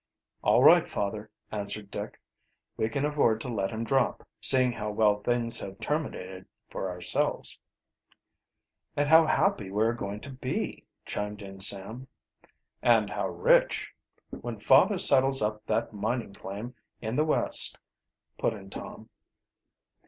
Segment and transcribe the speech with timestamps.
[0.43, 2.19] "All right, father," answered Dick.
[2.75, 7.59] "We can afford to let him drop, seeing how well things have terminated for ourselves."
[8.97, 12.07] "And how happy we are going to be," chimed in Sam.
[12.81, 13.93] "And how rich
[14.31, 17.77] when father settles up that mining claim in the West,"
[18.39, 19.07] put in Tom.